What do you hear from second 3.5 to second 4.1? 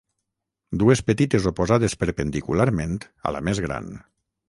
més gran.